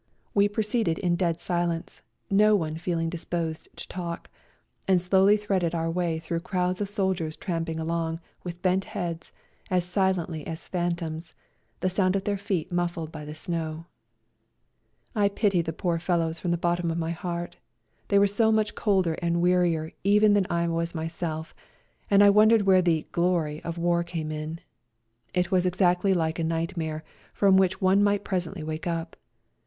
[0.33, 4.31] We proceeded in dead silence, no one feeling disposed to talk,
[4.87, 9.31] and slowly threaded our way through crowds of soldiers tramping along, with bent heads,
[9.69, 11.35] as silently as phantoms,
[11.81, 13.61] the sound of their feet muffled by the snow.
[13.63, 17.57] A RIDE TO KALAEAC I pitied the poor fellows from the bottom of my heart—
[18.07, 21.53] they were so much colder and wearier even than I was myself,
[22.09, 24.61] and I wondered where the" glory" of war came in.
[25.35, 27.03] It was exactly like a nightmare,
[27.35, 29.15] from which one might presently wake up.